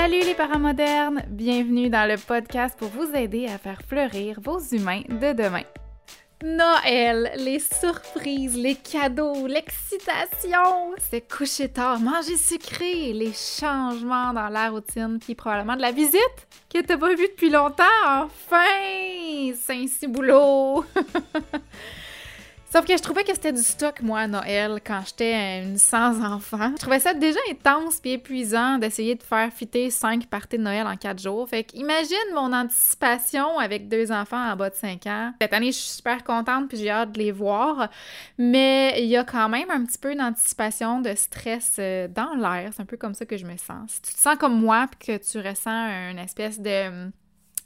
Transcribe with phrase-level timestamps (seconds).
[0.00, 1.24] Salut les parents modernes!
[1.28, 5.64] Bienvenue dans le podcast pour vous aider à faire fleurir vos humains de demain.
[6.44, 14.70] Noël, les surprises, les cadeaux, l'excitation, se coucher tard, manger sucré, les changements dans la
[14.70, 17.82] routine, puis probablement de la visite que t'as pas vue depuis longtemps.
[18.06, 19.52] Enfin!
[19.66, 20.84] Saint-Ciboulot!
[22.70, 26.22] Sauf que je trouvais que c'était du stock, moi, à Noël, quand j'étais une sans
[26.22, 26.72] enfant.
[26.72, 30.86] Je trouvais ça déjà intense puis épuisant d'essayer de faire fitter cinq parties de Noël
[30.86, 31.48] en quatre jours.
[31.48, 35.32] Fait imagine mon anticipation avec deux enfants en bas de 5 ans.
[35.40, 37.88] Cette année, je suis super contente puis j'ai hâte de les voir.
[38.36, 42.70] Mais il y a quand même un petit peu d'anticipation, de stress euh, dans l'air.
[42.74, 43.92] C'est un peu comme ça que je me sens.
[43.92, 47.10] Si tu te sens comme moi puis que tu ressens une espèce de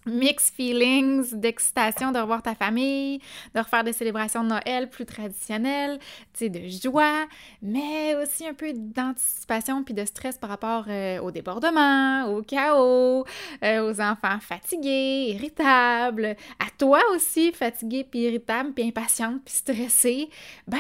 [0.07, 3.21] mixed feelings d'excitation de revoir ta famille,
[3.55, 5.99] de refaire des célébrations de Noël plus traditionnelles,
[6.33, 7.27] tu sais, de joie,
[7.63, 13.25] mais aussi un peu d'anticipation puis de stress par rapport euh, au débordement, au chaos,
[13.63, 20.29] euh, aux enfants fatigués, irritables, à toi aussi fatigué puis irritable puis impatiente puis stressé.
[20.67, 20.79] Ben,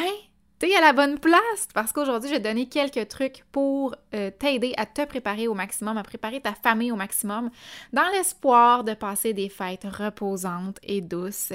[0.70, 4.86] à la bonne place parce qu'aujourd'hui, je vais donner quelques trucs pour euh, t'aider à
[4.86, 7.50] te préparer au maximum, à préparer ta famille au maximum,
[7.92, 11.52] dans l'espoir de passer des fêtes reposantes et douces.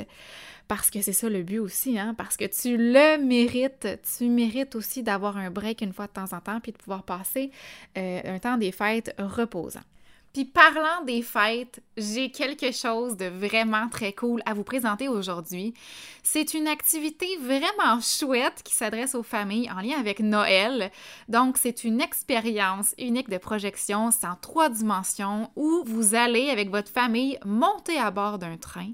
[0.68, 2.14] Parce que c'est ça le but aussi, hein?
[2.18, 3.88] Parce que tu le mérites.
[4.18, 7.04] Tu mérites aussi d'avoir un break une fois de temps en temps puis de pouvoir
[7.04, 7.52] passer
[7.98, 9.84] euh, un temps des fêtes reposant.
[10.38, 15.74] Puis parlant des fêtes, j'ai quelque chose de vraiment très cool à vous présenter aujourd'hui.
[16.22, 20.92] C'est une activité vraiment chouette qui s'adresse aux familles en lien avec Noël.
[21.28, 26.92] Donc, c'est une expérience unique de projection, en trois dimensions où vous allez avec votre
[26.92, 28.92] famille monter à bord d'un train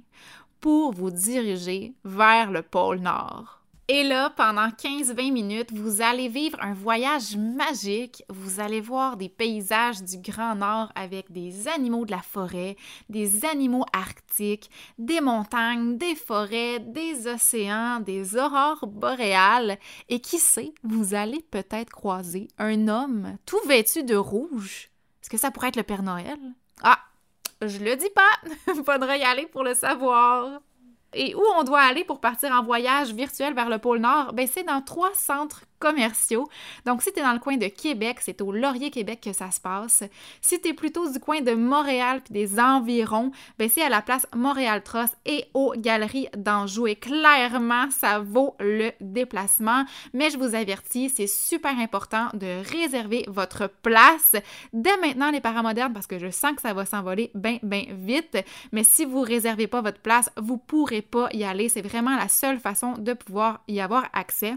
[0.62, 3.63] pour vous diriger vers le pôle Nord.
[3.96, 8.24] Et là, pendant 15-20 minutes, vous allez vivre un voyage magique.
[8.28, 12.76] Vous allez voir des paysages du Grand Nord avec des animaux de la forêt,
[13.10, 19.78] des animaux arctiques, des montagnes, des forêts, des océans, des aurores boréales.
[20.10, 24.90] Et qui sait, vous allez peut-être croiser un homme tout vêtu de rouge.
[25.22, 26.40] Est-ce que ça pourrait être le Père Noël?
[26.82, 26.98] Ah,
[27.62, 28.74] je le dis pas.
[28.74, 30.62] Faudrait y aller pour le savoir.
[31.14, 34.34] Et où on doit aller pour partir en voyage virtuel vers le pôle Nord?
[34.34, 36.48] Ben, c'est dans trois centres commerciaux.
[36.86, 39.52] Donc, si tu es dans le coin de Québec, c'est au Laurier Québec que ça
[39.52, 40.04] se passe.
[40.40, 44.02] Si tu es plutôt du coin de Montréal puis des environs, ben c'est à la
[44.02, 46.88] place Montréal Tross et aux Galeries d'Anjou.
[46.88, 49.84] Et clairement, ça vaut le déplacement.
[50.14, 54.38] Mais je vous avertis, c'est super important de réserver votre place
[54.72, 57.86] dès maintenant, les parents modernes, parce que je sens que ça va s'envoler bien, bien
[57.90, 58.38] vite.
[58.72, 61.68] Mais si vous réservez pas votre place, vous pourrez pas y aller.
[61.68, 64.56] C'est vraiment la seule façon de pouvoir y avoir accès.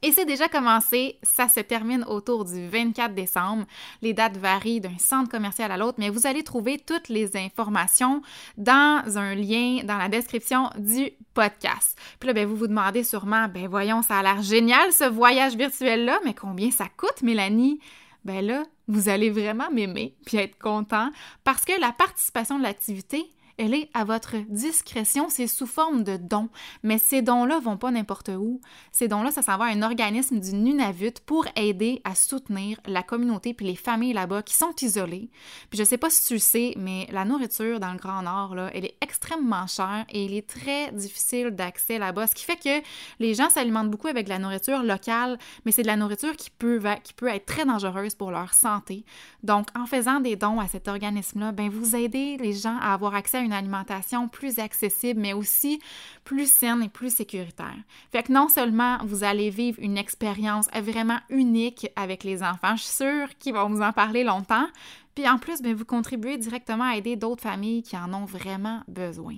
[0.00, 3.66] Et c'est déjà commencé, ça se termine autour du 24 décembre.
[4.00, 8.22] Les dates varient d'un centre commercial à l'autre, mais vous allez trouver toutes les informations
[8.56, 11.98] dans un lien dans la description du podcast.
[12.18, 15.56] Puis là, ben, vous vous demandez sûrement, ben voyons, ça a l'air génial ce voyage
[15.56, 17.78] virtuel-là, mais combien ça coûte, Mélanie?
[18.24, 21.10] Ben là, vous allez vraiment m'aimer puis être content
[21.44, 26.16] parce que la participation de l'activité, elle est à votre discrétion, c'est sous forme de
[26.16, 26.48] dons.
[26.82, 28.60] Mais ces dons-là vont pas n'importe où.
[28.90, 33.02] Ces dons-là, ça s'en va à un organisme du Nunavut pour aider à soutenir la
[33.02, 35.30] communauté puis les familles là-bas qui sont isolées.
[35.70, 38.54] Puis je sais pas si tu le sais, mais la nourriture dans le Grand Nord,
[38.54, 42.56] là, elle est extrêmement chère et il est très difficile d'accès là-bas, ce qui fait
[42.56, 42.84] que
[43.18, 46.50] les gens s'alimentent beaucoup avec de la nourriture locale, mais c'est de la nourriture qui
[46.50, 49.04] peut, qui peut être très dangereuse pour leur santé.
[49.42, 53.14] Donc, en faisant des dons à cet organisme-là, ben vous aidez les gens à avoir
[53.14, 55.80] accès à une alimentation plus accessible, mais aussi
[56.24, 57.76] plus saine et plus sécuritaire.
[58.10, 62.82] Fait que non seulement vous allez vivre une expérience vraiment unique avec les enfants, je
[62.82, 64.66] suis sûre qu'ils vont vous en parler longtemps,
[65.14, 68.80] puis en plus, bien, vous contribuez directement à aider d'autres familles qui en ont vraiment
[68.88, 69.36] besoin.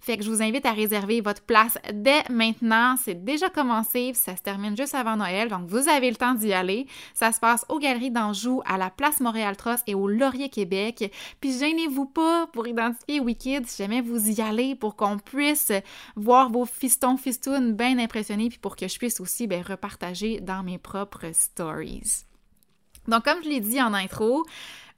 [0.00, 2.96] Fait que je vous invite à réserver votre place dès maintenant.
[3.02, 6.52] C'est déjà commencé, ça se termine juste avant Noël, donc vous avez le temps d'y
[6.52, 6.86] aller.
[7.14, 11.10] Ça se passe aux Galeries d'Anjou, à la place Montréal Trost et au Laurier Québec.
[11.40, 15.72] Puis gênez-vous pas pour identifier Wicked si jamais vous y allez pour qu'on puisse
[16.16, 20.62] voir vos fistons fistounes bien impressionnés puis pour que je puisse aussi bien, repartager dans
[20.62, 22.24] mes propres stories.
[23.08, 24.44] Donc, comme je l'ai dit en intro,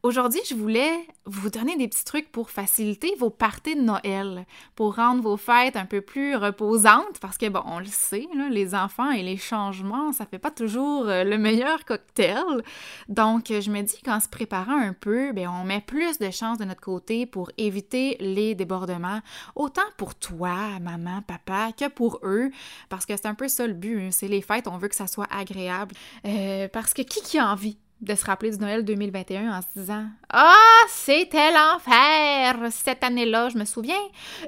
[0.06, 4.94] Aujourd'hui, je voulais vous donner des petits trucs pour faciliter vos parties de Noël, pour
[4.94, 9.10] rendre vos fêtes un peu plus reposantes, parce que, bon, on le sait, les enfants
[9.10, 12.62] et les changements, ça fait pas toujours euh, le meilleur cocktail.
[13.08, 16.58] Donc, je me dis qu'en se préparant un peu, bien, on met plus de chances
[16.58, 19.22] de notre côté pour éviter les débordements,
[19.56, 22.52] autant pour toi, maman, papa, que pour eux,
[22.90, 24.94] parce que c'est un peu ça le but, hein, c'est les fêtes, on veut que
[24.94, 28.84] ça soit agréable, euh, parce que qui qui a envie de se rappeler du Noël
[28.84, 33.94] 2021 en se disant Ah, c'était l'enfer cette année-là, je me souviens.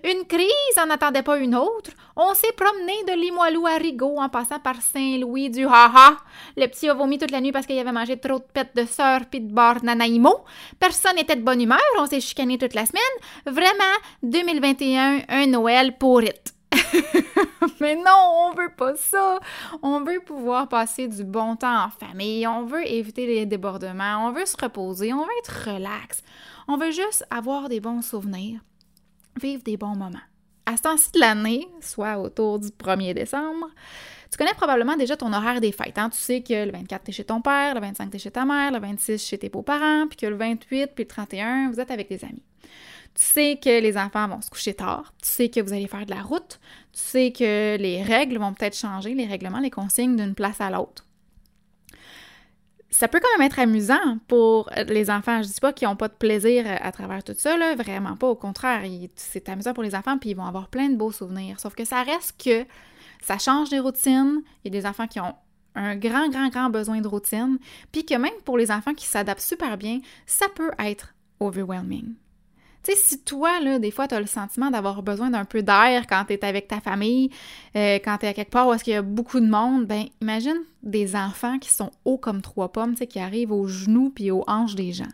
[0.05, 1.91] Une crise en attendait pas une autre.
[2.17, 6.17] On s'est promené de Limoilou à Rigaud en passant par Saint-Louis du Haha.
[6.57, 8.85] Le petit a vomi toute la nuit parce qu'il avait mangé trop de pètes de
[8.85, 10.45] sœur pis de bord nanaïmo.
[10.79, 13.03] Personne n'était de bonne humeur, on s'est chicané toute la semaine.
[13.47, 16.58] Vraiment, 2021, un Noël pour it.
[17.81, 19.41] Mais non, on veut pas ça.
[19.83, 22.47] On veut pouvoir passer du bon temps en famille.
[22.47, 24.27] On veut éviter les débordements.
[24.27, 25.13] On veut se reposer.
[25.13, 26.23] On veut être relax.
[26.67, 28.61] On veut juste avoir des bons souvenirs,
[29.41, 30.19] vivre des bons moments.
[30.67, 33.69] À ce temps-ci de l'année, soit autour du 1er décembre,
[34.31, 35.97] tu connais probablement déjà ton horaire des fêtes.
[35.97, 36.11] Hein?
[36.11, 38.31] Tu sais que le 24, tu es chez ton père, le 25, tu es chez
[38.31, 41.81] ta mère, le 26, chez tes beaux-parents, puis que le 28, puis le 31, vous
[41.81, 42.43] êtes avec des amis.
[43.19, 45.13] Tu sais que les enfants vont se coucher tard.
[45.21, 46.61] Tu sais que vous allez faire de la route.
[46.93, 50.71] Tu sais que les règles vont peut-être changer, les règlements, les consignes d'une place à
[50.71, 51.05] l'autre.
[52.91, 55.43] Ça peut quand même être amusant pour les enfants.
[55.43, 58.29] Je dis pas qu'ils n'ont pas de plaisir à travers tout ça, là, vraiment pas.
[58.29, 58.83] Au contraire,
[59.17, 61.59] c'est amusant pour les enfants, puis ils vont avoir plein de beaux souvenirs.
[61.59, 62.65] Sauf que ça reste que
[63.21, 64.43] ça change des routines.
[64.65, 65.35] Il y a des enfants qui ont
[65.75, 67.59] un grand, grand, grand besoin de routine,
[67.91, 72.15] puis que même pour les enfants qui s'adaptent super bien, ça peut être overwhelming.
[72.89, 75.63] Tu sais, si toi, là, des fois, tu as le sentiment d'avoir besoin d'un peu
[75.63, 77.29] d'air quand tu es avec ta famille,
[77.77, 79.85] euh, quand tu es à quelque part où est-ce qu'il y a beaucoup de monde,
[79.85, 83.67] ben imagine des enfants qui sont hauts comme trois pommes, tu sais, qui arrivent aux
[83.67, 85.05] genoux puis aux hanches des gens.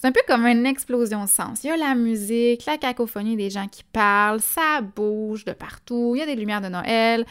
[0.00, 1.62] C'est un peu comme une explosion de sens.
[1.62, 6.12] Il y a la musique, la cacophonie des gens qui parlent, ça bouge de partout,
[6.14, 7.26] il y a des lumières de Noël,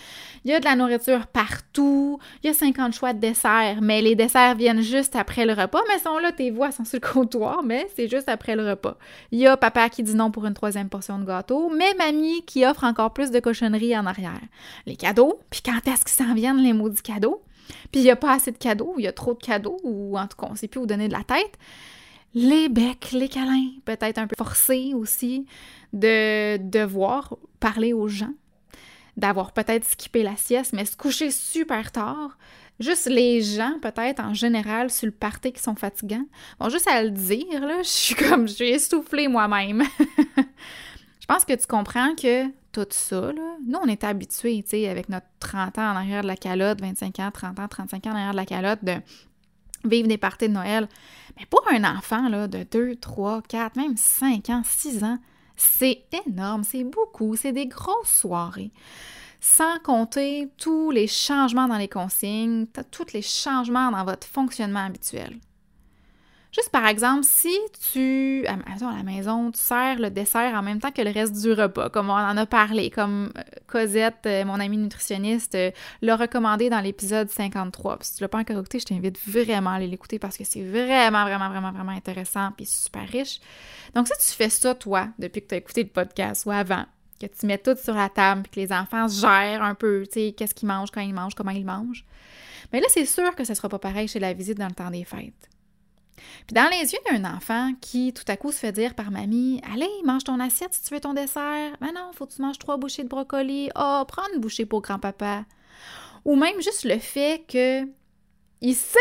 [0.45, 4.03] il y a de la nourriture partout, il y a 50 choix de desserts, mais
[4.03, 7.11] les desserts viennent juste après le repas, mais sont là, tes voix sont sur le
[7.11, 8.97] comptoir, mais c'est juste après le repas.
[9.31, 12.43] Il y a papa qui dit non pour une troisième portion de gâteau, mais mamie
[12.45, 14.41] qui offre encore plus de cochonneries en arrière.
[14.85, 17.41] Les cadeaux, puis quand est-ce qu'ils s'en viennent les maudits cadeaux?
[17.91, 20.19] Puis il n'y a pas assez de cadeaux, il y a trop de cadeaux, ou
[20.19, 21.57] en tout cas, on ne sait plus où donner de la tête
[22.33, 25.45] les becs, les câlins, peut-être un peu forcés aussi,
[25.93, 28.33] de devoir parler aux gens,
[29.17, 32.37] d'avoir peut-être skippé la sieste, mais se coucher super tard.
[32.79, 36.25] Juste les gens, peut-être en général, sur le party qui sont fatigants.
[36.59, 39.83] Bon, juste à le dire, là, je suis comme, je suis essoufflée moi-même.
[40.37, 44.87] je pense que tu comprends que tout ça, là, nous, on est habitués, tu sais,
[44.87, 48.11] avec notre 30 ans en arrière de la calotte, 25 ans, 30 ans, 35 ans
[48.11, 48.93] en arrière de la calotte, de
[49.85, 50.87] vivre des parties de Noël.
[51.37, 55.17] Mais pour un enfant là, de 2, 3, 4, même 5 ans, 6 ans,
[55.55, 58.71] c'est énorme, c'est beaucoup, c'est des grosses soirées.
[59.41, 65.37] Sans compter tous les changements dans les consignes, tous les changements dans votre fonctionnement habituel.
[66.59, 67.57] Juste par exemple, si
[67.93, 71.53] tu, à la maison, tu sers le dessert en même temps que le reste du
[71.53, 75.71] repas, comme on en a parlé, comme euh, Cosette, euh, mon amie nutritionniste, euh,
[76.01, 77.99] l'a recommandé dans l'épisode 53.
[78.01, 80.61] si tu l'as pas encore écouté, je t'invite vraiment à aller l'écouter parce que c'est
[80.61, 83.39] vraiment, vraiment, vraiment, vraiment intéressant et super riche.
[83.95, 86.83] Donc, si tu fais ça, toi, depuis que tu as écouté le podcast ou avant,
[87.21, 90.35] que tu mets tout sur la table que les enfants gèrent un peu, tu sais,
[90.37, 92.03] qu'est-ce qu'ils mangent, quand ils mangent, comment ils mangent,
[92.73, 94.91] mais là, c'est sûr que ce sera pas pareil chez la visite dans le temps
[94.91, 95.49] des fêtes.
[96.47, 99.61] Puis dans les yeux d'un enfant qui tout à coup se fait dire par mamie
[99.73, 101.75] Allez, mange ton assiette si tu veux ton dessert.
[101.81, 103.69] Mais non, faut que tu manges trois bouchées de brocoli.
[103.75, 105.45] Oh, prends une bouchée pour grand-papa.
[106.25, 107.85] Ou même juste le fait que
[108.61, 108.99] il sait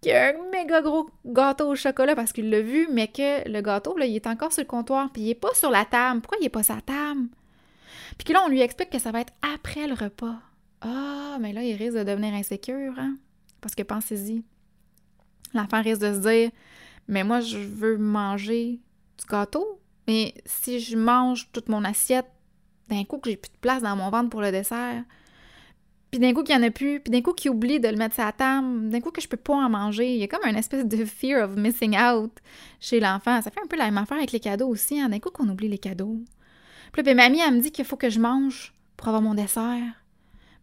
[0.00, 3.48] qu'il y a un méga gros gâteau au chocolat parce qu'il l'a vu, mais que
[3.48, 5.84] le gâteau, là, il est encore sur le comptoir, puis il est pas sur la
[5.84, 6.20] table.
[6.20, 7.28] Pourquoi il est pas sur la table?
[8.18, 10.36] Puis là, on lui explique que ça va être après le repas.
[10.80, 13.16] Ah, mais là, il risque de devenir insécure, hein?
[13.60, 14.44] Parce que pensez-y,
[15.54, 16.50] L'enfant risque de se dire
[17.08, 18.80] Mais moi, je veux manger
[19.18, 22.26] du gâteau, mais si je mange toute mon assiette,
[22.88, 25.04] d'un coup que j'ai plus de place dans mon ventre pour le dessert,
[26.10, 27.96] puis d'un coup qu'il n'y en a plus, puis d'un coup qu'il oublie de le
[27.96, 30.14] mettre sur la table, d'un coup que je peux pas en manger.
[30.14, 32.30] Il y a comme une espèce de fear of missing out
[32.78, 33.42] chez l'enfant.
[33.42, 35.08] Ça fait un peu la même affaire avec les cadeaux aussi, hein?
[35.08, 36.20] d'un coup qu'on oublie les cadeaux.
[36.92, 39.34] Puis là, ben, mamie, elle me dit qu'il faut que je mange pour avoir mon
[39.34, 39.82] dessert.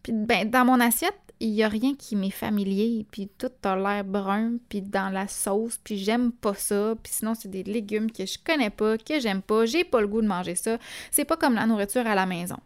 [0.03, 3.75] Puis ben, dans mon assiette, il n'y a rien qui m'est familier, puis tout a
[3.75, 8.11] l'air brun, puis dans la sauce, puis j'aime pas ça, puis sinon c'est des légumes
[8.11, 10.77] que je connais pas, que j'aime pas, j'ai pas le goût de manger ça.
[11.09, 12.57] C'est pas comme la nourriture à la maison.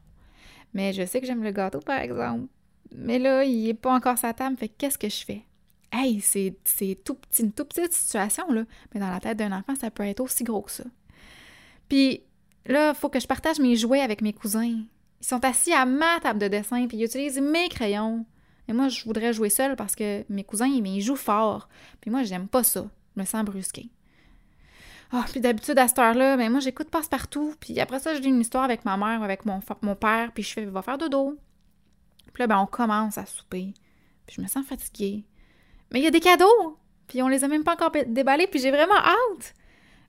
[0.74, 2.48] Mais je sais que j'aime le gâteau, par exemple.
[2.94, 5.46] Mais là, il est pas encore sa table, fait qu'est-ce que je fais?
[5.94, 6.58] Hey, c'est
[7.05, 8.65] tout une toute petite situation, là.
[8.94, 10.84] Mais dans la tête d'un enfant, ça peut être aussi gros que ça.
[11.88, 12.24] Puis
[12.65, 14.82] là, il faut que je partage mes jouets avec mes cousins.
[15.22, 18.25] Ils sont assis à ma table de dessin, puis ils utilisent mes crayons.
[18.67, 21.69] Et moi, je voudrais jouer seule parce que mes cousins, ils jouent fort.
[22.01, 22.86] Puis moi, j'aime pas ça.
[23.15, 23.89] Je me sens brusquée.
[25.12, 27.55] Ah, puis d'habitude, à cette heure-là, ben moi, j'écoute passe-partout.
[27.60, 30.43] Puis après ça, je lis une histoire avec ma mère, avec mon, mon père, puis
[30.43, 31.38] je fais «va faire dodo».
[32.34, 33.74] Puis là, ben on commence à souper.
[34.25, 35.24] Puis je me sens fatiguée.
[35.91, 36.77] Mais il y a des cadeaux!
[37.07, 39.53] Puis on les a même pas encore déballés, puis j'ai vraiment hâte!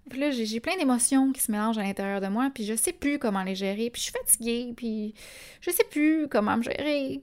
[0.08, 2.92] Puis là, j'ai plein d'émotions qui se mélangent à l'intérieur de moi, puis je sais
[2.92, 5.14] plus comment les gérer, puis je suis fatiguée, puis
[5.60, 7.22] je sais plus comment me gérer.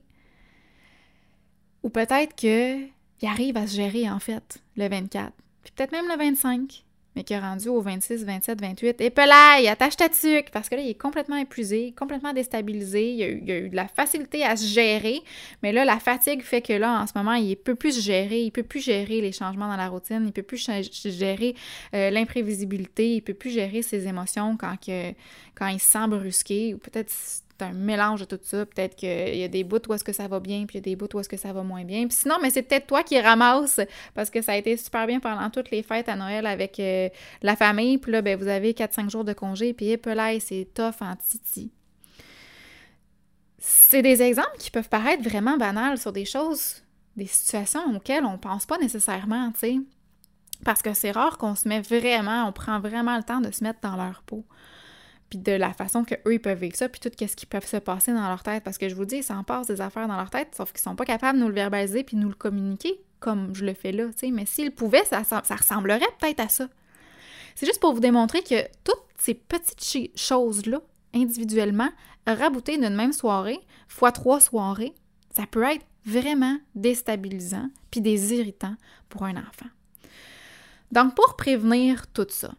[1.84, 2.80] Ou peut-être que
[3.22, 6.84] il arrive à se gérer, en fait, le 24, puis peut-être même le 25
[7.16, 9.00] mais qui est rendu au 26, 27, 28.
[9.00, 10.50] Et pelaille, attache ta tuque!
[10.52, 13.12] Parce que là, il est complètement épuisé, complètement déstabilisé.
[13.12, 15.20] Il a, eu, de la facilité à se gérer.
[15.62, 18.42] Mais là, la fatigue fait que là, en ce moment, il peut plus se gérer.
[18.42, 20.24] Il peut plus gérer les changements dans la routine.
[20.26, 20.68] Il peut plus
[21.04, 21.54] gérer
[21.94, 23.14] euh, l'imprévisibilité.
[23.14, 26.74] Il peut plus gérer ses émotions quand, il se sent brusqué.
[26.82, 27.12] Peut-être
[27.56, 28.66] c'est un mélange de tout ça.
[28.66, 30.82] Peut-être qu'il y a des bouts où est-ce que ça va bien, puis il y
[30.82, 32.06] a des bouts où est-ce que ça va moins bien.
[32.06, 33.80] Puis sinon, mais c'est peut-être toi qui ramasse
[34.14, 37.08] parce que ça a été super bien pendant toutes les fêtes à Noël avec euh,
[37.42, 37.98] la famille.
[37.98, 41.70] Puis là, ben, vous avez 4-5 jours de congé, puis là, c'est tough en titi.
[43.58, 46.82] C'est des exemples qui peuvent paraître vraiment banals sur des choses,
[47.16, 49.76] des situations auxquelles on pense pas nécessairement, tu sais.
[50.64, 53.62] Parce que c'est rare qu'on se met vraiment, on prend vraiment le temps de se
[53.62, 54.44] mettre dans leur peau
[55.34, 57.60] puis de la façon que eux ils peuvent vivre ça, puis tout ce qui peut
[57.60, 58.62] se passer dans leur tête.
[58.62, 60.80] Parce que je vous dis, ils s'en passent des affaires dans leur tête, sauf qu'ils
[60.80, 63.90] sont pas capables de nous le verbaliser puis nous le communiquer comme je le fais
[63.90, 64.04] là.
[64.32, 66.68] Mais s'ils pouvaient, ça, ça ressemblerait peut-être à ça.
[67.54, 70.80] C'est juste pour vous démontrer que toutes ces petites choses-là,
[71.14, 71.90] individuellement,
[72.26, 74.94] raboutées d'une même soirée, fois trois soirées,
[75.34, 78.76] ça peut être vraiment déstabilisant puis des irritants
[79.08, 79.70] pour un enfant.
[80.92, 82.52] Donc, pour prévenir tout ça,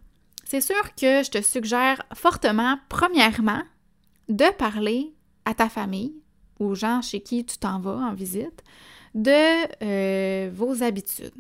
[0.46, 3.64] c'est sûr que je te suggère fortement, premièrement,
[4.30, 6.14] de parler à ta famille,
[6.60, 8.64] aux gens chez qui tu t'en vas en visite,
[9.16, 11.34] de euh, vos habitudes.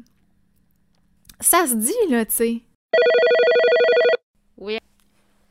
[1.39, 2.62] Ça se dit, là, tu sais.
[4.57, 4.79] Oui.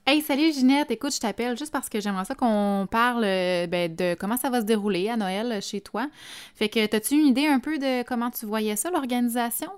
[0.06, 3.94] Hey, salut Ginette, écoute, je t'appelle juste parce que j'aimerais ça qu'on parle euh, ben,
[3.94, 6.08] de comment ça va se dérouler à Noël chez toi.
[6.54, 9.70] Fait que, as-tu une idée un peu de comment tu voyais ça, l'organisation?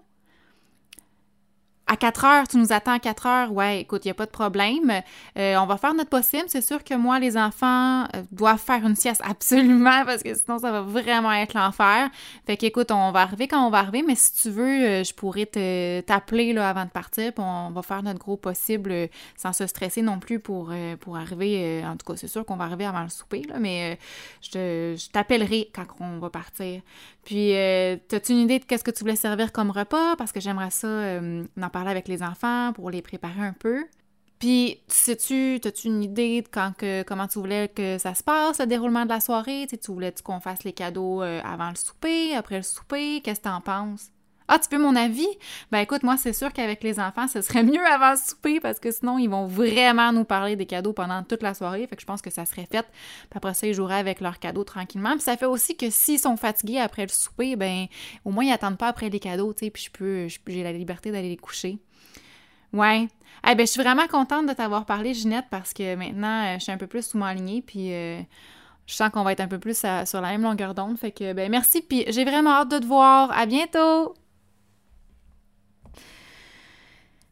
[1.88, 4.26] À 4 heures, tu nous attends à 4 heures, ouais, écoute, il n'y a pas
[4.26, 5.02] de problème.
[5.38, 6.44] Euh, on va faire notre possible.
[6.48, 10.58] C'est sûr que moi, les enfants euh, doivent faire une sieste absolument parce que sinon,
[10.58, 12.10] ça va vraiment être l'enfer.
[12.44, 15.14] Fait qu'écoute, on va arriver quand on va arriver, mais si tu veux, euh, je
[15.14, 19.66] pourrais t'appeler là avant de partir, puis on va faire notre gros possible sans se
[19.66, 21.82] stresser non plus pour, pour arriver.
[21.84, 23.98] en tout cas, c'est sûr qu'on va arriver avant le souper, là, mais
[24.42, 26.80] je, je t'appellerai quand on va partir.
[27.24, 30.16] Puis, as-tu une idée de qu'est-ce que tu voulais servir comme repas?
[30.16, 31.20] Parce que j'aimerais ça
[31.76, 33.84] parler avec les enfants pour les préparer un peu.
[34.38, 38.60] Puis, sais-tu, as-tu une idée de quand que, comment tu voulais que ça se passe,
[38.60, 39.66] le déroulement de la soirée?
[39.68, 43.20] Tu, voulais qu'on fasse les cadeaux euh, avant le souper, après le souper?
[43.20, 44.10] Qu'est-ce que t'en penses?
[44.48, 45.26] Ah, tu veux mon avis?
[45.72, 48.78] Ben écoute, moi, c'est sûr qu'avec les enfants, ce serait mieux avant le souper parce
[48.78, 51.86] que sinon, ils vont vraiment nous parler des cadeaux pendant toute la soirée.
[51.86, 52.86] Fait que je pense que ça serait fait.
[53.28, 55.12] Puis après ça, ils joueraient avec leurs cadeaux tranquillement.
[55.12, 57.86] Puis ça fait aussi que s'ils sont fatigués après le souper, ben
[58.24, 59.70] au moins, ils attendent pas après les cadeaux, tu sais.
[59.70, 61.78] Puis je peux, j'ai la liberté d'aller les coucher.
[62.72, 63.08] Ouais.
[63.48, 66.64] Eh ben, je suis vraiment contente de t'avoir parlé, Ginette, parce que maintenant, euh, je
[66.64, 68.20] suis un peu plus sous ma lignée, puis euh,
[68.86, 70.98] je sens qu'on va être un peu plus sur la même longueur d'onde.
[70.98, 73.30] Fait que, ben, merci, puis j'ai vraiment hâte de te voir.
[73.32, 74.14] À bientôt!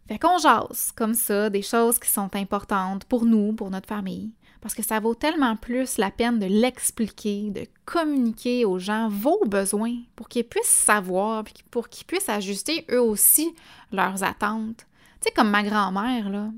[0.06, 4.32] Fait qu'on jase comme ça des choses qui sont importantes pour nous, pour notre famille,
[4.60, 9.44] parce que ça vaut tellement plus la peine de l'expliquer, de communiquer aux gens vos
[9.46, 13.54] besoins pour qu'ils puissent savoir, pour qu'ils puissent ajuster eux aussi
[13.92, 14.86] leurs attentes.
[15.20, 16.50] Tu sais, comme ma grand-mère, là,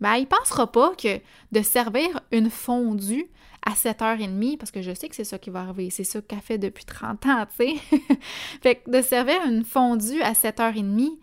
[0.00, 1.20] ben, il pensera pas que
[1.52, 3.26] de servir une fondue
[3.64, 6.40] à 7h30, parce que je sais que c'est ça qui va arriver, c'est ça qu'elle
[6.40, 7.98] fait depuis 30 ans, tu sais.
[8.62, 11.18] fait que de servir une fondue à 7h30,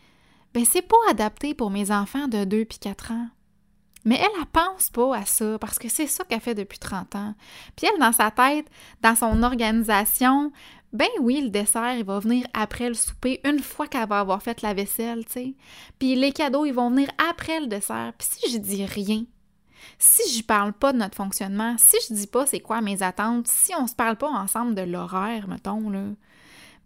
[0.53, 3.27] ben c'est pas adapté pour mes enfants de 2 puis 4 ans.
[4.05, 7.15] Mais elle, elle pense pas à ça parce que c'est ça qu'elle fait depuis 30
[7.15, 7.35] ans.
[7.75, 8.65] Puis elle, dans sa tête,
[9.01, 10.51] dans son organisation,
[10.93, 14.41] ben oui, le dessert, il va venir après le souper, une fois qu'elle va avoir
[14.41, 15.53] fait la vaisselle, tu sais.
[15.99, 18.13] Puis les cadeaux, ils vont venir après le dessert.
[18.17, 19.25] Puis si je dis rien,
[19.99, 23.47] si je parle pas de notre fonctionnement, si je dis pas c'est quoi mes attentes,
[23.47, 26.03] si on se parle pas ensemble de l'horaire, mettons, là,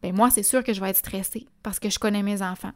[0.02, 2.74] ben moi, c'est sûr que je vais être stressée parce que je connais mes enfants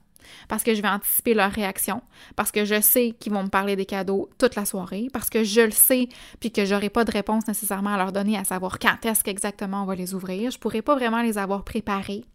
[0.47, 2.01] parce que je vais anticiper leur réaction,
[2.35, 5.43] parce que je sais qu'ils vont me parler des cadeaux toute la soirée, parce que
[5.43, 8.79] je le sais, puis que j'aurai pas de réponse nécessairement à leur donner à savoir
[8.79, 10.51] quand est-ce qu'exactement on va les ouvrir.
[10.51, 12.25] Je pourrais pas vraiment les avoir préparés.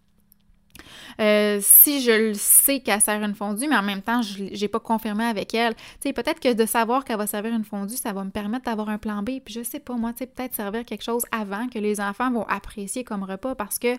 [1.21, 4.69] Euh, si je le sais qu'elle sert une fondue, mais en même temps, je n'ai
[4.69, 8.25] pas confirmé avec elle, peut-être que de savoir qu'elle va servir une fondue, ça va
[8.25, 9.41] me permettre d'avoir un plan B.
[9.45, 12.31] Puis je sais pas, moi, tu sais, peut-être servir quelque chose avant que les enfants
[12.31, 13.97] vont apprécier comme repas parce que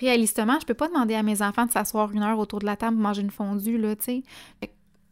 [0.00, 2.76] réalistement, je peux pas demander à mes enfants de s'asseoir une heure autour de la
[2.76, 4.22] table pour manger une fondue, là, tu sais.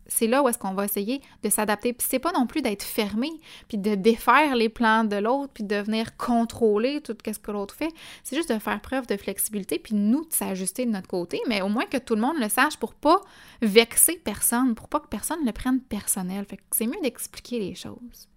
[0.08, 1.92] C'est là où est-ce qu'on va essayer de s'adapter.
[1.92, 3.30] Puis c'est pas non plus d'être fermé,
[3.68, 7.74] puis de défaire les plans de l'autre, puis de venir contrôler tout ce que l'autre
[7.74, 7.92] fait.
[8.22, 11.62] C'est juste de faire preuve de flexibilité, puis nous de s'ajuster de notre côté, mais
[11.62, 13.20] au moins que tout le monde le sache pour pas
[13.62, 16.44] vexer personne, pour pas que personne le prenne personnel.
[16.44, 18.28] Fait c'est mieux d'expliquer les choses.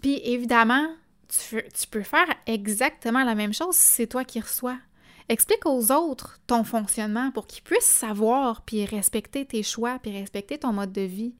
[0.00, 0.86] Puis évidemment,
[1.28, 4.76] tu peux faire exactement la même chose si c'est toi qui reçois.
[5.28, 10.58] Explique aux autres ton fonctionnement pour qu'ils puissent savoir puis respecter tes choix puis respecter
[10.58, 11.34] ton mode de vie.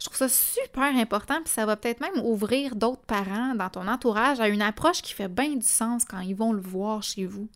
[0.00, 3.86] Je trouve ça super important puis ça va peut-être même ouvrir d'autres parents dans ton
[3.86, 7.26] entourage à une approche qui fait bien du sens quand ils vont le voir chez
[7.26, 7.48] vous.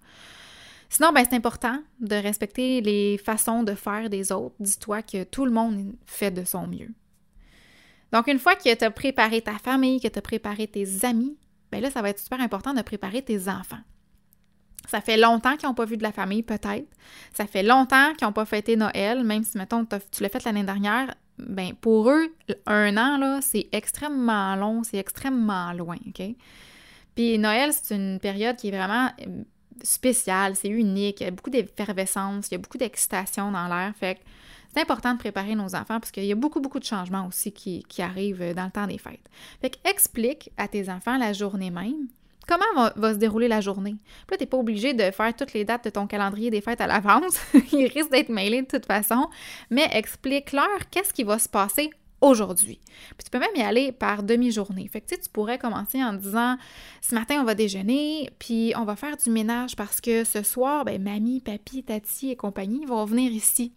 [0.90, 4.54] Sinon, ben, c'est important de respecter les façons de faire des autres.
[4.60, 6.90] Dis-toi que tout le monde fait de son mieux.
[8.12, 11.38] Donc, une fois que tu as préparé ta famille, que tu as préparé tes amis,
[11.70, 13.80] ben là, ça va être super important de préparer tes enfants.
[14.88, 16.88] Ça fait longtemps qu'ils n'ont pas vu de la famille, peut-être.
[17.32, 20.64] Ça fait longtemps qu'ils n'ont pas fêté Noël, même si, mettons, tu l'as fait l'année
[20.64, 21.14] dernière.
[21.38, 22.34] Ben, pour eux,
[22.66, 26.22] un an, là, c'est extrêmement long, c'est extrêmement loin, OK?
[27.14, 29.42] Puis Noël, c'est une période qui est vraiment euh,
[29.82, 33.92] spéciale, c'est unique, il y a beaucoup d'effervescence, il y a beaucoup d'excitation dans l'air,
[33.98, 34.20] fait que
[34.74, 37.52] c'est important de préparer nos enfants parce qu'il y a beaucoup, beaucoup de changements aussi
[37.52, 39.28] qui, qui, arrivent dans le temps des fêtes.
[39.60, 42.08] Fait que explique à tes enfants la journée même
[42.46, 43.96] comment va, se dérouler la journée?
[44.26, 46.80] Puis là, t'es pas obligé de faire toutes les dates de ton calendrier des fêtes
[46.80, 47.40] à l'avance.
[47.72, 49.28] Il risque d'être mêlé de toute façon.
[49.70, 51.90] Mais explique-leur qu'est-ce qui va se passer
[52.22, 52.80] aujourd'hui.
[53.18, 54.88] Puis tu peux même y aller par demi-journée.
[54.88, 56.56] Fait que tu pourrais commencer en disant
[57.02, 60.84] ce matin on va déjeuner, puis on va faire du ménage parce que ce soir,
[60.84, 63.72] ben mamie, papy, tati et compagnie vont venir ici.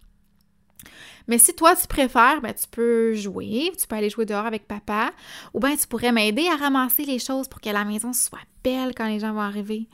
[1.28, 4.68] Mais si toi, tu préfères, ben, tu peux jouer, tu peux aller jouer dehors avec
[4.68, 5.12] papa,
[5.54, 8.94] ou bien tu pourrais m'aider à ramasser les choses pour que la maison soit belle
[8.96, 9.88] quand les gens vont arriver.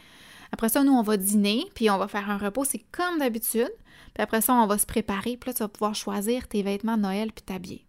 [0.51, 3.71] Après ça, nous, on va dîner, puis on va faire un repos, c'est comme d'habitude.
[4.13, 6.97] Puis après ça, on va se préparer, puis là, tu vas pouvoir choisir tes vêtements
[6.97, 7.85] Noël puis t'habiller.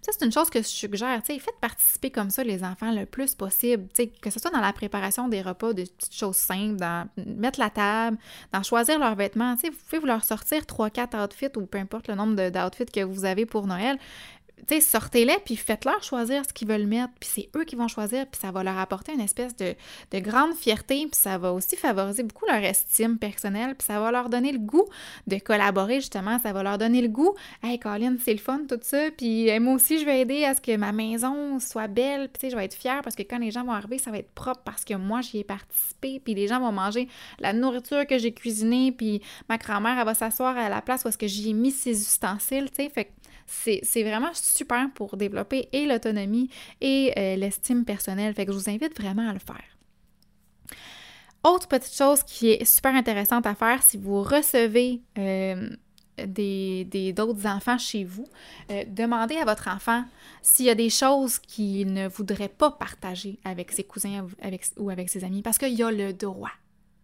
[0.00, 1.20] C'est une chose que je suggère.
[1.24, 3.88] faites participer comme ça les enfants le plus possible.
[4.20, 7.70] Que ce soit dans la préparation des repas, des petites choses simples, dans mettre la
[7.70, 8.18] table,
[8.52, 9.54] dans choisir leurs vêtements.
[9.54, 13.24] Vous pouvez vous leur sortir 3-4 outfits ou peu importe le nombre d'outfits que vous
[13.24, 13.98] avez pour Noël
[14.66, 17.88] tu sais, sortez-les, puis faites-leur choisir ce qu'ils veulent mettre, puis c'est eux qui vont
[17.88, 19.74] choisir, puis ça va leur apporter une espèce de,
[20.14, 24.28] grande fierté, puis ça va aussi favoriser beaucoup leur estime personnelle, puis ça va leur
[24.30, 24.86] donner le goût
[25.26, 28.78] de collaborer, justement, ça va leur donner le goût, «Hey, Colin, c'est le fun, tout
[28.82, 32.50] ça, puis moi aussi, je vais aider à ce que ma maison soit belle, puis
[32.50, 34.62] je vais être fière, parce que quand les gens vont arriver, ça va être propre,
[34.64, 37.08] parce que moi, j'y ai participé, puis les gens vont manger
[37.40, 41.10] la nourriture que j'ai cuisinée, puis ma grand-mère, elle va s'asseoir à la place où
[41.16, 43.12] que j'y ai mis ses ustensiles, tu sais, fait
[43.46, 48.34] c'est vraiment super pour développer et l'autonomie et euh, l'estime personnelle.
[48.34, 49.64] Fait que je vous invite vraiment à le faire.
[51.44, 55.68] Autre petite chose qui est super intéressante à faire si vous recevez euh,
[56.24, 58.26] des d'autres enfants chez vous,
[58.70, 60.04] euh, demandez à votre enfant
[60.42, 64.26] s'il y a des choses qu'il ne voudrait pas partager avec ses cousins
[64.76, 66.52] ou avec ses amis, parce qu'il y a le droit.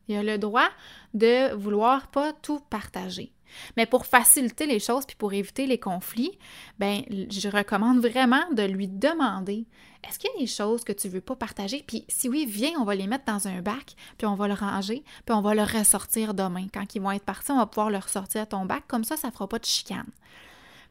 [0.08, 0.68] Il a le droit
[1.14, 3.32] de vouloir pas tout partager.
[3.76, 6.38] Mais pour faciliter les choses puis pour éviter les conflits,
[6.78, 9.66] ben je recommande vraiment de lui demander
[10.08, 11.84] est-ce qu'il y a des choses que tu veux pas partager?
[11.86, 14.54] Puis si oui, viens, on va les mettre dans un bac, puis on va le
[14.54, 16.66] ranger, puis on va le ressortir demain.
[16.72, 18.84] Quand ils vont être partis, on va pouvoir le ressortir à ton bac.
[18.88, 20.10] Comme ça ça fera pas de chicane.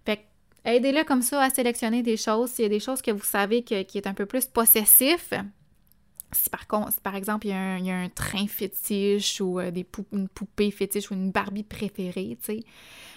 [0.06, 0.26] Fait
[0.64, 3.64] aidez-le comme ça à sélectionner des choses, s'il y a des choses que vous savez
[3.64, 5.34] qui est un peu plus possessif,
[6.34, 10.72] si par contre, exemple, il y, a un, train fétiche ou euh, des une poupée
[10.72, 12.64] fétiche ou une Barbie préférée, tu sais,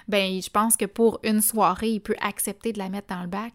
[0.09, 3.29] ben je pense que pour une soirée, il peut accepter de la mettre dans le
[3.29, 3.55] bac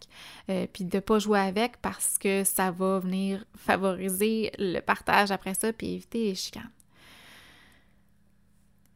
[0.50, 5.54] euh, puis de pas jouer avec parce que ça va venir favoriser le partage après
[5.54, 6.72] ça puis éviter les chicanes.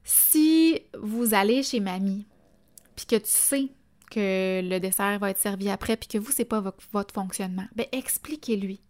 [0.04, 2.26] Si vous allez chez mamie
[2.95, 3.69] puis que tu sais
[4.10, 7.86] que le dessert va être servi après puis que vous c'est pas votre fonctionnement, ben
[7.91, 8.82] expliquez-lui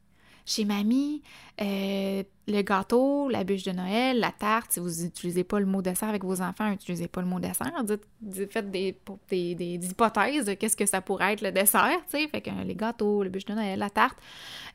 [0.45, 1.21] chez mamie,
[1.61, 5.81] euh, le gâteau, la bûche de Noël, la tarte, si vous n'utilisez pas le mot
[5.81, 7.71] dessert avec vos enfants, n'utilisez pas le mot dessert.
[7.83, 8.97] Dites, faites des,
[9.31, 12.27] hypothèses de qu'est-ce que ça pourrait être le dessert, tu sais.
[12.27, 14.17] Fait que les gâteaux, le bûche de Noël, la tarte,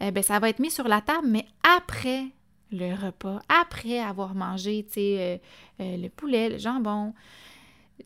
[0.02, 2.26] euh, ben, ça va être mis sur la table, mais après
[2.72, 5.40] le repas, après avoir mangé, tu sais,
[5.80, 7.12] euh, le poulet, le jambon.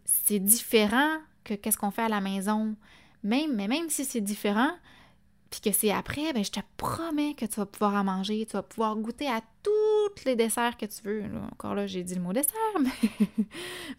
[0.04, 2.74] C'est différent que qu'est-ce qu'on fait à la maison.
[3.24, 4.70] Mais même si c'est différent,
[5.52, 8.54] puis que c'est après, ben, je te promets que tu vas pouvoir en manger, tu
[8.54, 11.24] vas pouvoir goûter à tous les desserts que tu veux.
[11.52, 12.56] encore là, j'ai dit le mot dessert,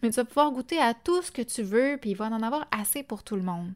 [0.02, 0.10] mais...
[0.10, 2.66] tu vas pouvoir goûter à tout ce que tu veux, puis il va en avoir
[2.72, 3.72] assez pour tout le monde.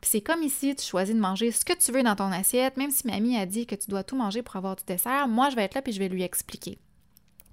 [0.00, 2.78] Puis c'est comme ici, tu choisis de manger ce que tu veux dans ton assiette,
[2.78, 5.50] même si mamie a dit que tu dois tout manger pour avoir du dessert, moi
[5.50, 6.78] je vais être là puis je vais lui expliquer.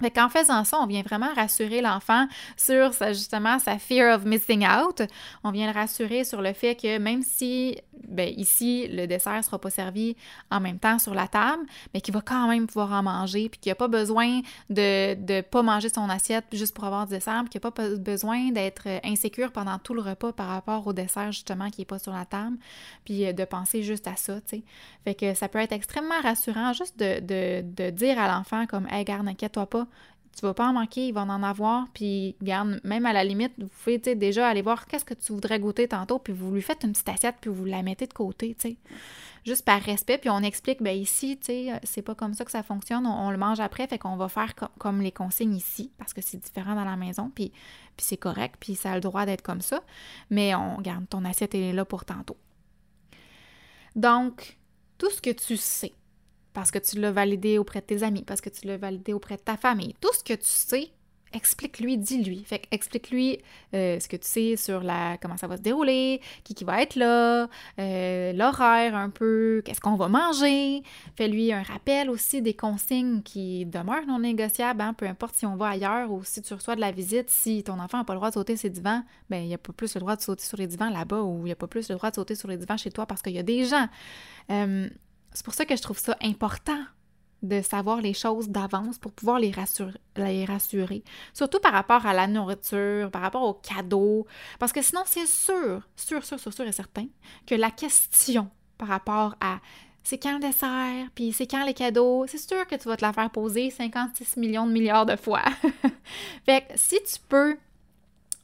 [0.02, 2.28] Fait qu'en faisant ça, on vient vraiment rassurer l'enfant
[2.58, 5.02] sur justement sa fear of missing out.
[5.44, 7.78] On vient le rassurer sur le fait que même si,
[8.08, 10.16] ben, ici, le dessert ne sera pas servi
[10.52, 13.60] en même temps sur la table, mais qu'il va quand même pouvoir en manger, puis
[13.60, 17.42] qu'il n'a pas besoin de ne pas manger son assiette juste pour avoir du dessert,
[17.44, 21.32] puis qu'il n'a pas besoin d'être insécure pendant tout le repas par rapport au dessert
[21.32, 22.58] justement qui n'est pas sur la table,
[23.06, 24.64] puis euh, de penser juste à ça, tu sais.
[25.06, 28.88] Fait que ça peut être extrêmement rassurant juste de, de, de dire à l'enfant comme
[28.92, 29.85] «Hey, garde, n'inquiète-toi pas,
[30.36, 33.54] tu vas pas en manquer, il va en avoir, puis garde, même à la limite,
[33.58, 36.84] vous pouvez déjà aller voir qu'est-ce que tu voudrais goûter tantôt, puis vous lui faites
[36.84, 38.78] une petite assiette, puis vous la mettez de côté, tu sais.
[39.46, 42.52] Juste par respect, puis on explique, ben ici, tu sais, c'est pas comme ça que
[42.52, 46.14] ça fonctionne, on, le mange après, fait qu'on va faire comme les consignes ici, parce
[46.14, 47.52] que c'est différent dans la maison, puis,
[47.96, 49.82] puis c'est correct, puis ça a le droit d'être comme ça,
[50.30, 52.38] mais on garde, ton assiette, elle est là pour tantôt.
[53.96, 54.58] Donc,
[54.98, 55.94] tout ce que tu sais,
[56.56, 59.36] parce que tu l'as validé auprès de tes amis, parce que tu l'as validé auprès
[59.36, 59.94] de ta famille.
[60.00, 60.90] Tout ce que tu sais,
[61.34, 62.44] explique-lui, dis-lui.
[62.46, 63.40] Fait explique-lui
[63.74, 66.82] euh, ce que tu sais sur la comment ça va se dérouler, qui qui va
[66.82, 70.82] être là, euh, l'horaire un peu, qu'est-ce qu'on va manger.
[71.18, 75.58] Fais-lui un rappel aussi des consignes qui demeurent non négociables, hein, peu importe si on
[75.58, 78.20] va ailleurs ou si tu reçois de la visite, si ton enfant n'a pas le
[78.20, 80.46] droit de sauter ses divans, ben il n'y a pas plus le droit de sauter
[80.46, 82.48] sur les divans là-bas ou il n'y a pas plus le droit de sauter sur
[82.48, 83.88] les divans chez toi parce qu'il y a des gens.
[84.52, 84.88] Euh,
[85.36, 86.82] c'est pour ça que je trouve ça important
[87.44, 91.04] de savoir les choses d'avance pour pouvoir les rassurer, les rassurer.
[91.34, 94.26] Surtout par rapport à la nourriture, par rapport aux cadeaux.
[94.58, 97.08] Parce que sinon, c'est sûr, sûr, sûr, sûr, sûr et certain
[97.46, 99.60] que la question par rapport à
[100.04, 103.04] c'est quand le dessert, puis c'est quand les cadeaux, c'est sûr que tu vas te
[103.04, 105.42] la faire poser 56 millions de milliards de fois.
[106.46, 107.58] fait que si tu peux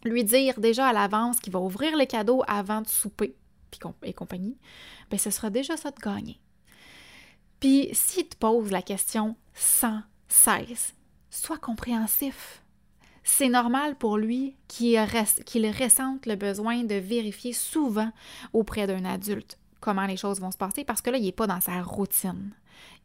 [0.04, 3.36] lui dire déjà à l'avance qu'il va ouvrir les cadeaux avant de souper
[3.70, 4.58] puis et compagnie,
[5.10, 6.40] ben ce sera déjà ça de gagner.
[7.62, 10.94] Puis s'il te pose la question sans cesse,
[11.30, 12.62] sois compréhensif.
[13.24, 18.12] C'est normal pour lui qu'il ressente le besoin de vérifier souvent
[18.52, 21.48] auprès d'un adulte comment les choses vont se passer parce que là, il n'est pas
[21.48, 22.52] dans sa routine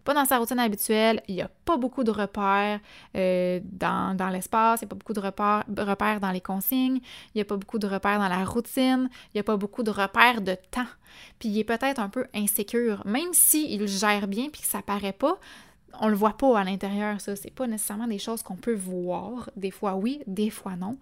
[0.07, 2.79] pas dans sa routine habituelle, il n'y a pas beaucoup de repères
[3.17, 7.01] euh, dans, l'espace, il n'y a pas beaucoup de repères, dans les consignes,
[7.35, 9.83] il n'y a pas beaucoup de repères dans la routine, il n'y a pas beaucoup
[9.83, 10.87] de repères de temps.
[11.41, 15.13] Puis il est peut-être un peu insécure, même s'il gère bien puis que ça paraît
[15.13, 15.39] pas,
[16.01, 17.35] on le voit pas à l'intérieur, ça.
[17.35, 19.51] C'est pas nécessairement des choses qu'on peut voir.
[19.57, 20.99] Des fois oui, des fois non.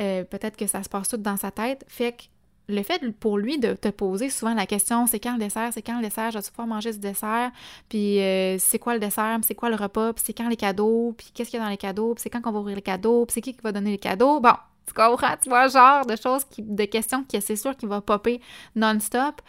[0.00, 1.84] Euh, peut-être que ça se passe tout dans sa tête.
[1.88, 2.24] Fait que
[2.68, 5.82] le fait pour lui de te poser souvent la question c'est quand le dessert, c'est
[5.82, 7.50] quand le dessert, je vais pouvoir manger ce dessert,
[7.88, 11.14] puis euh, c'est quoi le dessert, c'est quoi le repas, puis c'est quand les cadeaux,
[11.16, 12.82] puis qu'est-ce qu'il y a dans les cadeaux, puis c'est quand qu'on va ouvrir les
[12.82, 14.40] cadeaux, puis c'est qui qui va donner les cadeaux?
[14.40, 14.54] Bon,
[14.86, 18.00] tu comprends, tu vois, genre de choses, qui, de questions qui c'est sûr qu'il va
[18.00, 18.40] popper
[18.74, 19.40] non-stop.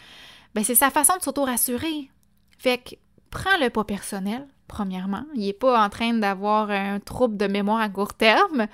[0.54, 2.10] Ben c'est sa façon de s'auto-rassurer.
[2.58, 2.96] Fait que
[3.30, 5.26] prends-le pas personnel, premièrement.
[5.36, 8.68] Il n'est pas en train d'avoir un trouble de mémoire à court terme.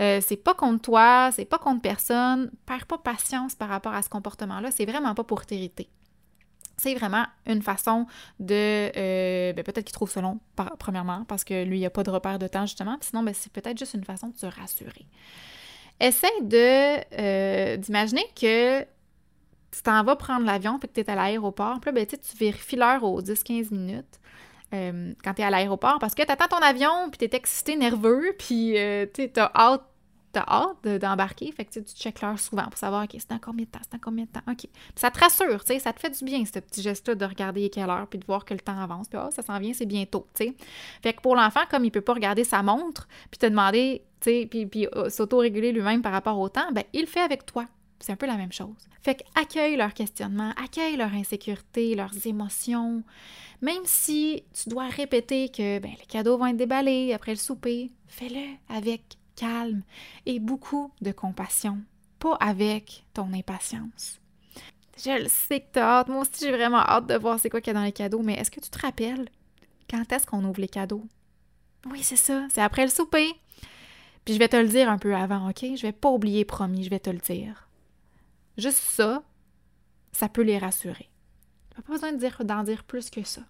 [0.00, 2.50] Euh, c'est pas contre toi, c'est pas contre personne.
[2.66, 4.70] Perds pas patience par rapport à ce comportement-là.
[4.70, 5.88] C'est vraiment pas pour t'irriter.
[6.76, 8.06] C'est vraiment une façon
[8.38, 8.90] de...
[8.96, 10.38] Euh, ben, peut-être qu'il trouve ça long,
[10.78, 12.96] premièrement, parce que lui, il n'y a pas de repère de temps, justement.
[13.00, 15.06] sinon, ben, c'est peut-être juste une façon de se rassurer.
[15.98, 21.80] Essaye euh, d'imaginer que tu t'en vas prendre l'avion puis que tu es à l'aéroport.
[21.80, 24.20] Puis là, ben, tu vérifies l'heure aux 10-15 minutes.
[24.74, 27.36] Euh, quand tu es à l'aéroport parce que tu attends ton avion, puis tu es
[27.36, 29.82] excité, nerveux, puis euh, tu as hâte
[30.32, 33.64] t'as hâte d'embarquer, fait que tu checkes l'heure souvent pour savoir, OK, c'est dans combien
[33.64, 34.58] de temps, c'est dans combien de temps, OK.
[34.58, 37.24] Puis ça te rassure, tu sais, ça te fait du bien, ce petit geste-là de
[37.24, 39.72] regarder quelle heure, puis de voir que le temps avance, puis oh, ça s'en vient,
[39.72, 40.54] c'est bientôt, tu sais.
[41.02, 44.30] Fait que pour l'enfant, comme il peut pas regarder sa montre, puis te demander, tu
[44.30, 47.46] sais, puis, puis euh, s'auto-réguler lui-même par rapport au temps, ben il le fait avec
[47.46, 47.64] toi.
[48.00, 48.88] C'est un peu la même chose.
[49.02, 53.02] Fait que accueille leurs questionnements, accueille leur insécurité, leurs émotions.
[53.60, 57.90] Même si tu dois répéter que ben, les cadeaux vont être déballés après le souper,
[58.06, 59.82] fais-le avec calme
[60.26, 61.78] et beaucoup de compassion,
[62.18, 64.20] pas avec ton impatience.
[64.96, 66.08] Je le sais que t'as hâte.
[66.08, 68.22] Moi aussi, j'ai vraiment hâte de voir c'est quoi qu'il y a dans les cadeaux,
[68.22, 69.28] mais est-ce que tu te rappelles
[69.88, 71.04] quand est-ce qu'on ouvre les cadeaux?
[71.90, 72.46] Oui, c'est ça.
[72.52, 73.28] C'est après le souper.
[74.24, 75.60] Puis je vais te le dire un peu avant, OK?
[75.62, 77.67] Je vais pas oublier, promis, je vais te le dire.
[78.58, 79.22] Juste ça,
[80.12, 81.08] ça peut les rassurer.
[81.74, 83.42] Pas besoin d'en dire, dire plus que ça.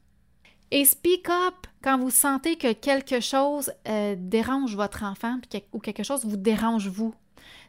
[0.70, 5.40] Et speak up quand vous sentez que quelque chose euh, dérange votre enfant
[5.72, 7.14] ou quelque chose vous dérange vous.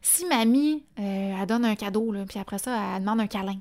[0.01, 3.59] Si mamie, euh, elle donne un cadeau, là, puis après ça, elle demande un câlin,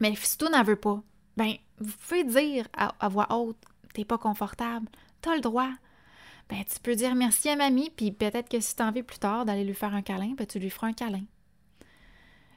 [0.00, 1.00] mais Fiston n'en veut pas,
[1.36, 3.56] ben, vous pouvez dire à, voix haute,
[3.94, 4.88] t'es pas confortable,
[5.20, 5.70] t'as le droit.
[6.48, 9.44] Ben, tu peux dire merci à mamie, puis peut-être que si t'as envie plus tard
[9.44, 11.22] d'aller lui faire un câlin, ben, tu lui feras un câlin.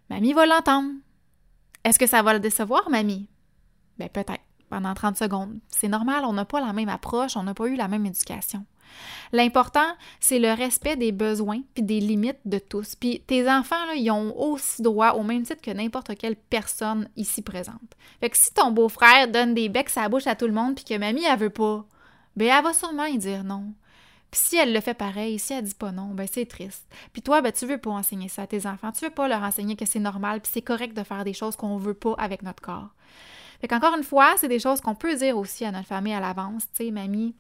[0.10, 0.92] Mamie va l'entendre.
[1.84, 3.28] Est-ce que ça va le décevoir, mamie?
[3.98, 5.60] Ben peut-être, pendant 30 secondes.
[5.68, 8.66] C'est normal, on n'a pas la même approche, on n'a pas eu la même éducation.
[9.32, 9.88] L'important,
[10.20, 12.96] c'est le respect des besoins puis des limites de tous.
[12.96, 17.42] Puis tes enfants, ils ont aussi droit, au même titre que n'importe quelle personne ici
[17.42, 17.76] présente.
[18.20, 20.76] Fait que si ton beau-frère donne des becs à la bouche à tout le monde
[20.76, 21.86] puis que mamie, elle veut pas,
[22.36, 23.74] ben elle va sûrement y dire non.
[24.36, 26.86] Si elle le fait pareil, si elle dit pas non, ben c'est triste.
[27.14, 29.44] Puis toi, ben tu veux pas enseigner ça à tes enfants, tu veux pas leur
[29.44, 32.44] enseigner que c'est normal puis c'est correct de faire des choses qu'on veut pas avec
[32.44, 32.90] notre corps.
[33.62, 36.20] Fait qu'encore une fois, c'est des choses qu'on peut dire aussi à notre famille à
[36.20, 37.34] l'avance, tu sais, mamie,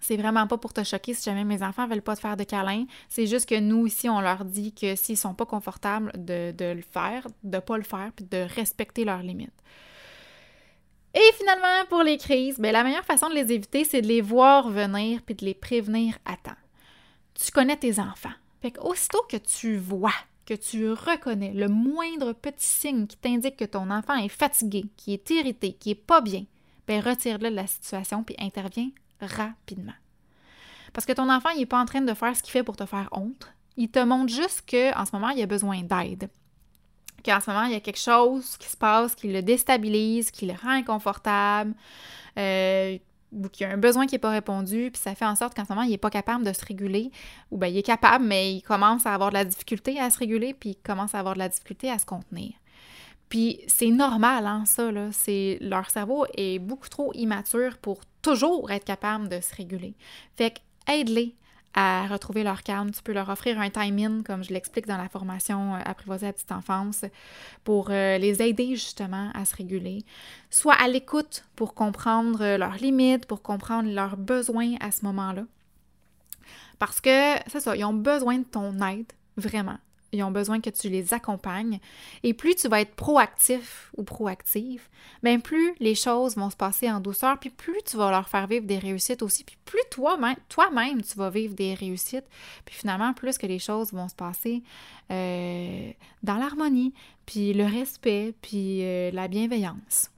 [0.00, 2.44] c'est vraiment pas pour te choquer si jamais mes enfants veulent pas te faire de
[2.44, 2.86] câlin.
[3.08, 6.82] C'est juste que nous, ici, on leur dit que s'ils sont pas confortables de, le
[6.82, 9.52] faire, de pas le faire, puis de respecter leurs limites.
[11.14, 14.20] Et finalement, pour les crises, ben, la meilleure façon de les éviter, c'est de les
[14.20, 16.58] voir venir puis de les prévenir à temps.
[17.34, 18.30] Tu connais tes enfants.
[18.62, 20.14] Fait qu'aussitôt que tu vois,
[20.46, 25.14] que tu reconnais le moindre petit signe qui t'indique que ton enfant est fatigué, qui
[25.14, 26.44] est irrité, qui est pas bien,
[26.86, 29.94] ben retire-le de la situation puis interviens rapidement.
[30.92, 32.76] Parce que ton enfant, il n'est pas en train de faire ce qu'il fait pour
[32.76, 33.52] te faire honte.
[33.76, 36.28] Il te montre juste qu'en ce moment, il a besoin d'aide.
[37.24, 40.46] Qu'en ce moment, il y a quelque chose qui se passe qui le déstabilise, qui
[40.46, 41.74] le rend inconfortable,
[42.38, 42.98] euh,
[43.32, 45.54] ou qu'il y a un besoin qui n'est pas répondu, puis ça fait en sorte
[45.54, 47.10] qu'en ce moment, il n'est pas capable de se réguler,
[47.50, 50.18] ou bien il est capable, mais il commence à avoir de la difficulté à se
[50.18, 52.52] réguler, puis il commence à avoir de la difficulté à se contenir.
[53.28, 55.08] Puis c'est normal, hein, ça, là.
[55.12, 59.94] C'est, leur cerveau est beaucoup trop immature pour toujours être capable de se réguler.
[60.36, 61.36] Fait que aide-les
[61.74, 62.90] à retrouver leur calme.
[62.90, 66.32] Tu peux leur offrir un time-in, comme je l'explique dans la formation euh, Apprivoiser la
[66.32, 67.04] petite enfance,
[67.64, 70.04] pour euh, les aider justement à se réguler.
[70.50, 75.44] Soit à l'écoute pour comprendre euh, leurs limites, pour comprendre leurs besoins à ce moment-là.
[76.78, 79.78] Parce que, c'est ça, ils ont besoin de ton aide, vraiment
[80.12, 81.78] ils ont besoin que tu les accompagnes.
[82.22, 84.88] Et plus tu vas être proactif ou proactive,
[85.22, 88.46] bien plus les choses vont se passer en douceur, puis plus tu vas leur faire
[88.46, 92.26] vivre des réussites aussi, puis plus toi-même, toi-même, tu vas vivre des réussites,
[92.64, 94.62] puis finalement, plus que les choses vont se passer
[95.10, 95.90] euh,
[96.22, 96.92] dans l'harmonie,
[97.26, 100.10] puis le respect, puis euh, la bienveillance.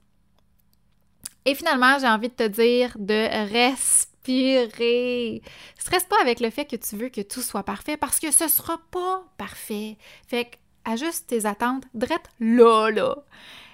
[1.45, 5.41] Et finalement, j'ai envie de te dire de respirer.
[5.77, 8.47] Stresse pas avec le fait que tu veux que tout soit parfait parce que ce
[8.47, 9.97] sera pas parfait.
[10.27, 13.17] Fait que ajuste tes attentes drette là, là.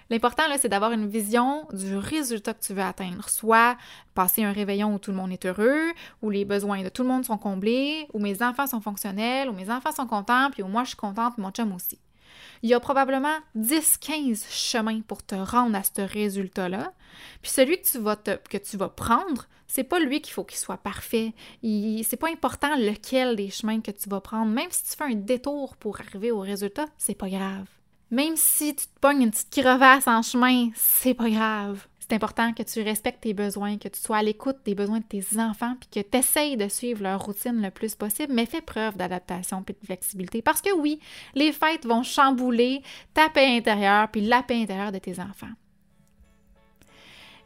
[0.09, 3.29] L'important, là, c'est d'avoir une vision du résultat que tu veux atteindre.
[3.29, 3.77] Soit
[4.15, 7.09] passer un réveillon où tout le monde est heureux, où les besoins de tout le
[7.09, 10.67] monde sont comblés, où mes enfants sont fonctionnels, où mes enfants sont contents, puis où
[10.67, 11.99] moi je suis contente, mon chum aussi.
[12.63, 16.93] Il y a probablement 10-15 chemins pour te rendre à ce résultat-là.
[17.41, 20.57] Puis celui que tu vas, que tu vas prendre, c'est pas lui qu'il faut qu'il
[20.57, 21.33] soit parfait.
[21.61, 24.51] C'est pas important lequel des chemins que tu vas prendre.
[24.51, 27.67] Même si tu fais un détour pour arriver au résultat, c'est pas grave.
[28.11, 31.85] Même si tu te pognes une petite crevasse en chemin, c'est pas grave.
[32.09, 35.03] C'est important que tu respectes tes besoins, que tu sois à l'écoute des besoins de
[35.03, 38.61] tes enfants, puis que tu essayes de suivre leur routine le plus possible, mais fais
[38.61, 40.41] preuve d'adaptation et de flexibilité.
[40.41, 40.99] Parce que oui,
[41.35, 42.81] les fêtes vont chambouler
[43.13, 45.53] ta paix intérieure puis la paix intérieure de tes enfants.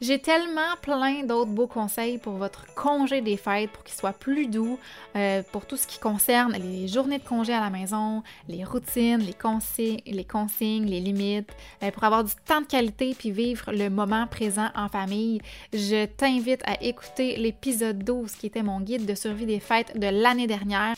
[0.03, 4.47] J'ai tellement plein d'autres beaux conseils pour votre congé des fêtes pour qu'il soit plus
[4.47, 4.77] doux,
[5.15, 9.19] euh, pour tout ce qui concerne les journées de congé à la maison, les routines,
[9.19, 13.71] les, consignes, les, consignes, les limites, euh, pour avoir du temps de qualité puis vivre
[13.71, 15.39] le moment présent en famille.
[15.71, 20.07] Je t'invite à écouter l'épisode 12 qui était mon guide de survie des fêtes de
[20.07, 20.95] l'année dernière.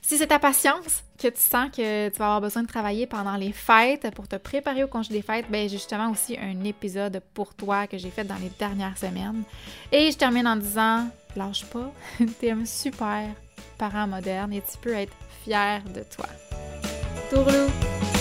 [0.00, 3.36] Si c'est ta patience que tu sens que tu vas avoir besoin de travailler pendant
[3.36, 7.54] les fêtes pour te préparer au congé des fêtes, ben justement aussi un épisode pour
[7.54, 9.44] toi que j'ai fait dans les dernières semaines.
[9.92, 13.28] Et je termine en disant lâche pas, tu es un super
[13.78, 16.26] parent moderne et tu peux être fier de toi.
[17.30, 18.11] Tourlou!